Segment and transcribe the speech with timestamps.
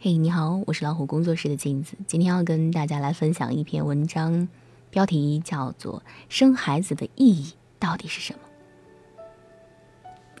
[0.00, 1.96] 嘿，你好，我是老虎工作室的镜子。
[2.06, 4.46] 今天要跟大家来分享一篇文章，
[4.90, 8.38] 标题叫做《生孩子的意义到底是什么》。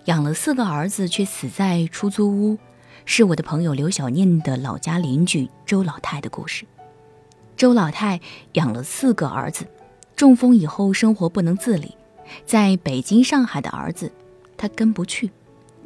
[0.04, 2.56] 养了四个儿子却死在出租屋，
[3.04, 6.64] 是我的朋友刘小念的老家邻居周老太的故事。
[7.56, 8.20] 周老太
[8.52, 9.66] 养了四个儿子，
[10.14, 11.96] 中风以后生活不能自理，
[12.46, 14.12] 在北京、上海的儿子，
[14.56, 15.32] 他跟不去。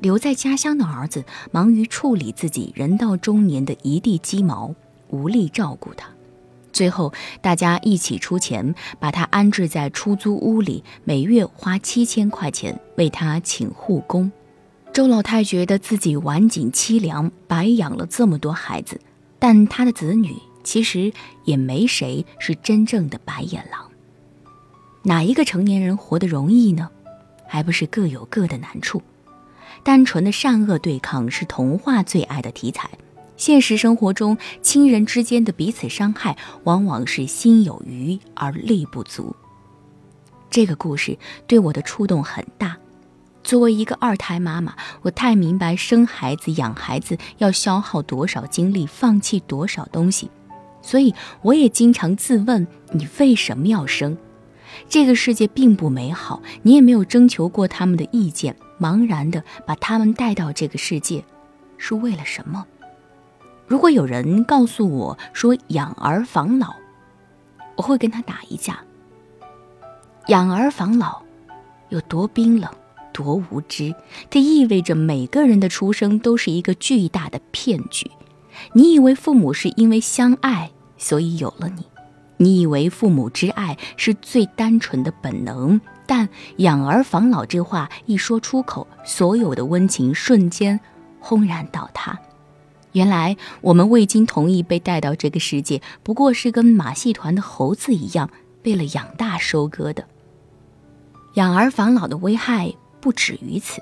[0.02, 4.74] 留在家乡的儿子忙于处理自己人到中年的一地鸡毛，
[5.10, 6.08] 无力照顾他。
[6.72, 14.32] 最后，大家一起出钱把他安置在出租屋里，每月花七千块钱为他请护工。
[14.92, 19.00] 周老太觉得自己晚景凄凉，白养了这么多孩子，
[19.38, 20.34] 但他的子女
[20.64, 21.12] 其实
[21.44, 23.88] 也没谁是真正的白眼狼。
[25.04, 26.90] 哪一个成年人活得容易呢？
[27.46, 29.00] 还不是各有各的难处。
[29.84, 32.90] 单纯的善恶对抗是童话最爱的题材，
[33.36, 39.34] 现实生活中亲人之间的彼此伤害往往是心有余而力不足。
[40.50, 42.76] 这个故事对我的触动很大。
[43.42, 50.30] 作为一个二胎妈妈，我太明白生孩子、养孩子要消耗多少精力，放弃多少东西，
[50.80, 54.16] 所以我也经常自问：你为什么要生？
[54.88, 58.56] 这个世界并不美好，你也没有征求过他们的意见。
[58.80, 61.24] 茫然的把他们带到这个世界，
[61.78, 62.66] 是为了什么？
[63.68, 66.74] 如果有人告诉我说养儿防老，
[67.76, 68.80] 我会跟他打一架。
[70.26, 71.22] 养儿防老
[71.90, 72.68] 有多冰冷，
[73.12, 73.94] 多无知？
[74.30, 78.10] 它意味着每个人的出生都是一个巨大的骗局。
[78.72, 81.86] 你以为父母是因为相爱，所以有了你。
[82.42, 90.80] 你以为父母之爱是最单纯的本能，但“养儿防老”这话一说出口，所有的温情瞬间
[91.20, 92.18] 轰然倒塌。
[92.92, 98.28] 原来我们未经同意被带到这个世界，不过是跟马戏团的猴子一样，
[98.64, 100.04] 为了养大收割的。
[101.34, 103.80] 养儿防老的危害不止于此，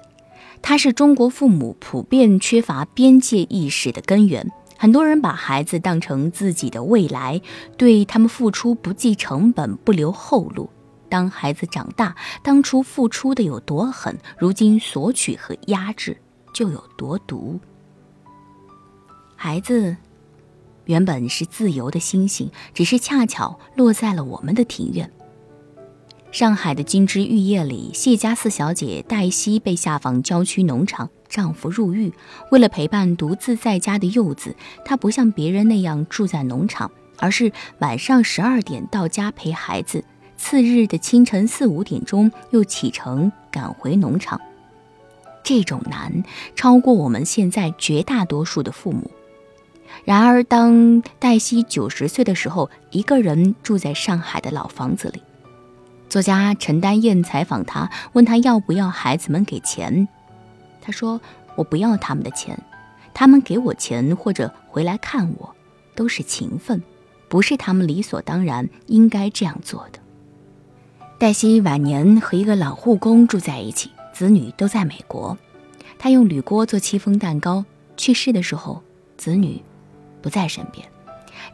[0.62, 4.52] 它是中国父母普遍缺乏边界意识的根源。
[4.80, 7.42] 很多人把孩子当成自己的未来，
[7.76, 10.70] 对他们付出不计成本、不留后路。
[11.10, 16.16] 当孩子长大，当初付出的有多狠，如今索取和压制
[16.54, 17.60] 就有多毒。
[19.36, 19.94] 孩子
[20.86, 25.12] 原本是自由的星星，只是恰巧落在了我们的庭院。
[26.32, 31.10] 上海的金枝玉叶里，谢家四小姐黛西被下放郊区农场。
[31.30, 32.12] 丈夫入狱，
[32.50, 34.54] 为了陪伴独自在家的幼子，
[34.84, 40.04] 她不像别人那样住在农场，而是晚上十二点到家陪孩子，
[40.36, 44.38] 次日的清晨四五点钟又启程赶回农场。
[45.42, 46.22] 这种难
[46.54, 49.10] 超过我们现在绝大多数的父母。
[50.04, 55.22] 然而，当黛西九十岁的时候，一个人住在上海的老房子里，
[56.08, 60.08] 作家陈丹燕采访她，问她要不要孩子们给钱。
[60.80, 61.20] 他说
[61.56, 62.58] ：“我不要他们的钱，
[63.12, 65.54] 他们给我钱或者回来看我，
[65.94, 66.82] 都是情分，
[67.28, 69.98] 不是他们理所当然应该这样做的。”
[71.18, 75.36] 黛西晚年和一个老护工住在一起，子女都在美国。
[75.98, 77.64] 他用铝锅做戚风蛋糕。
[77.98, 78.82] 去世的时候，
[79.18, 79.62] 子女
[80.22, 80.88] 不在身边，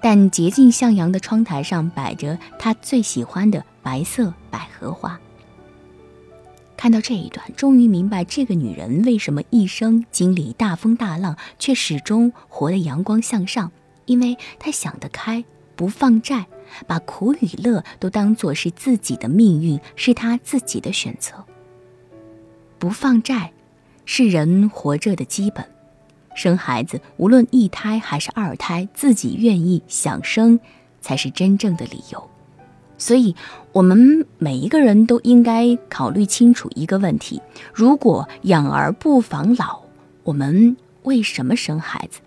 [0.00, 5.18] 但洁净向阳的窗台上摆着他最喜欢的白色百合花。
[6.86, 13.72] 看到这一段，终于明白这个女人为什么一生经历大风大浪，却始终活得阳光向上。
[14.04, 16.46] 因为她想得开，不放债，
[16.86, 21.44] 把苦与乐都当作是自己的命运，是她自己的选择。
[22.78, 23.52] 不放债，
[24.04, 25.68] 是人活着的基本。
[26.36, 30.60] 生孩子，无论一胎还是二胎，自己愿意想生，
[31.00, 32.30] 才是真正的理由。
[32.98, 33.34] 所以，
[33.72, 37.42] 我们每一个人都应该考虑清楚一个问题：
[37.74, 39.82] 如果养儿不防老，
[40.22, 42.20] 我们为什么生孩子？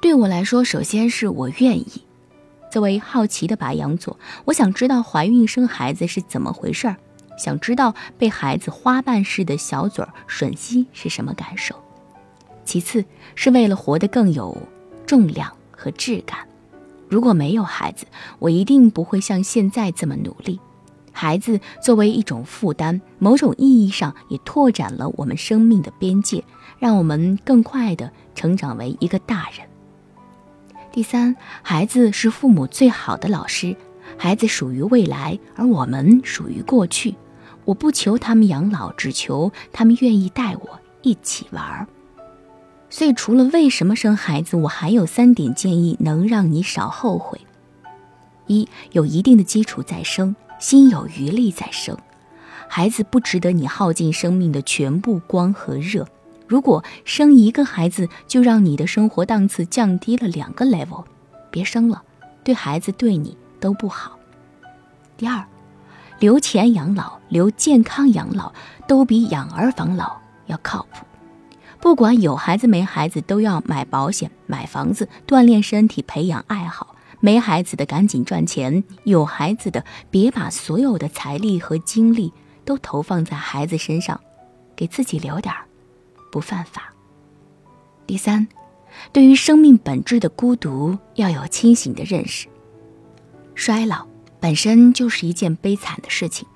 [0.00, 2.04] 对我来说，首先是我愿意。
[2.70, 6.96] 作为好奇的白羊座，我想知道怀孕生孩子是怎么回事儿，
[7.36, 11.74] 想知道被孩子花瓣似的小嘴儿吮吸是什么感受。
[12.64, 13.04] 其次，
[13.34, 14.56] 是为了活得更有
[15.04, 16.38] 重量和质感。
[17.12, 18.06] 如果没有孩子，
[18.38, 20.58] 我一定不会像现在这么努力。
[21.12, 26.42] 孩子作为一种负担，某种意义上也拓展了我们生命的边界，
[26.78, 29.68] 让我们更快地成长为一个大人。
[30.90, 33.76] 第三，孩子是父母最好的老师。
[34.16, 37.14] 孩子属于未来，而我们属于过去。
[37.66, 41.86] 我不求他们养老，只求他们愿意带我一起玩儿。
[42.94, 47.40] 所以，除了为什么生孩子，我还有三点建议能让你少后悔：
[48.46, 51.96] 一，有一定的基础再生，心有余力再生。
[52.68, 56.06] 孩子不值得你耗尽生命的全部光和热。
[56.46, 61.02] 如果生一个孩子就让你的生活档次降低了两个 level，
[61.50, 62.02] 别生了，
[62.44, 64.18] 对孩子对你都不好。
[65.16, 65.42] 第二，
[66.18, 68.52] 留钱养老、留健康养老
[68.86, 71.06] 都比养儿防老要靠谱。
[71.82, 76.94] 不管有孩子没孩子，都要买保险、买房子、锻炼身体、培养爱好。
[77.18, 82.32] 没孩子的赶紧赚钱，有孩子的别把所有的财力和精力
[82.64, 84.20] 都投放在孩子身上，
[84.76, 85.64] 给自己留点儿，
[86.30, 86.92] 不犯法。
[88.06, 88.46] 第三，
[89.12, 92.46] 对于生命本质的孤独要有清醒的认识。
[93.56, 94.06] 衰老
[94.38, 96.46] 本身就是一件悲惨的事情。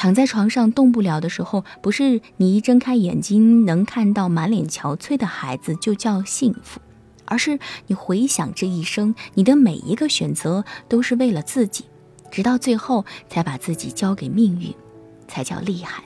[0.00, 6.80] 躺在床上动不了的时候，不是你一睁开眼睛能看到满脸憔悴的孩子就叫幸福，
[7.26, 11.84] 而是你回想这一生，你的每一个选择都是为了自己，
[12.30, 14.74] 直到最后才把自己交给命运，
[15.28, 16.02] 才叫厉害。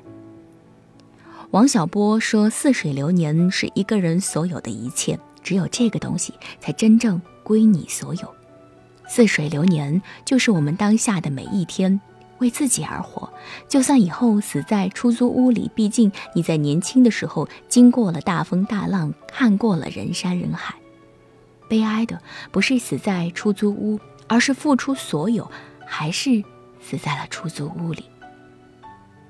[1.53, 8.35] 王小波说：“似水流年是一个人所有的一切，只有这个东西才真正归你所有。
[9.07, 12.01] 似水流年就是我们当下的每一天。”
[12.39, 13.29] 为自己而活，
[13.69, 20.75] 就算以后死在出租屋里，毕竟你在年轻的时候经过了大风大浪，看过了人山人海。
[21.69, 22.21] 悲哀的
[22.53, 23.99] 不是死在出租屋，
[24.29, 25.51] 而是付出所有，
[25.87, 26.43] 还是
[26.81, 28.05] 死在了出租屋里。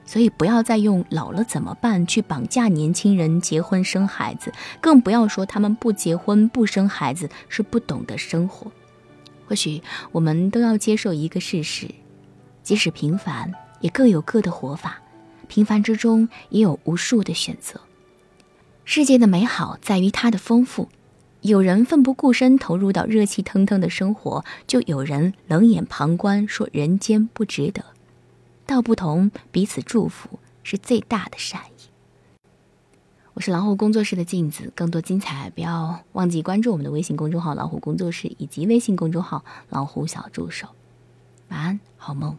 [0.07, 8.71] 所以不要再用老了怎么办去绑架年轻人结婚生孩子，更不要说他们不结婚不生孩子是不懂得生活。
[9.47, 11.89] 或许我们都要接受一个事实。
[12.65, 14.93] 即使平凡，也各有各的活法；
[15.47, 17.81] 平凡之中，也有无数的选择。
[18.85, 20.89] 世界的美好在于它的丰富。
[21.43, 27.85] 有人奋不顾身投入到热气腾腾的生活，就有人冷眼旁观，说人间不值得。
[28.65, 31.83] 道不同，彼此祝福是最大的善意。
[33.35, 40.69] 我是老虎工作室的镜子，更多精彩，不要忘记关注我们的微信公众号“老虎工作室”以及微信公众号“老虎小助手”。
[41.51, 42.39] 晚安，好梦。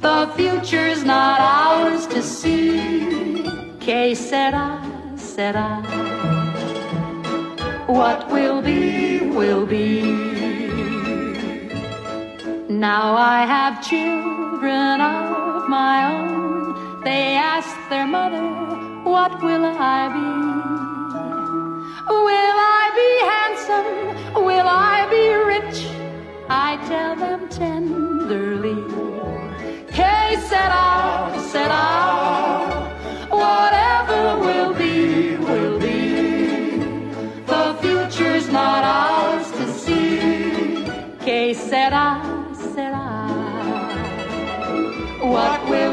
[0.00, 3.42] the future's not ours to see.
[3.80, 4.80] Que sera,
[5.16, 5.82] sera.
[7.86, 10.02] What will be, will be.
[12.68, 17.00] Now I have children of my own.
[17.04, 18.42] They ask their mother,
[19.04, 20.46] What will I be?
[22.08, 24.44] Will I be handsome?
[24.44, 25.78] Will I be rich?
[26.48, 28.65] I tell them tenderly.
[42.76, 43.26] será?
[45.22, 45.85] What will